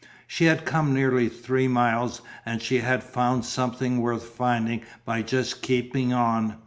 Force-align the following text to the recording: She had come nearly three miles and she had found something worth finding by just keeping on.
She 0.25 0.45
had 0.45 0.65
come 0.65 0.95
nearly 0.95 1.29
three 1.29 1.67
miles 1.67 2.23
and 2.43 2.59
she 2.59 2.79
had 2.79 3.03
found 3.03 3.45
something 3.45 4.01
worth 4.01 4.29
finding 4.29 4.81
by 5.05 5.21
just 5.21 5.61
keeping 5.61 6.11
on. 6.11 6.55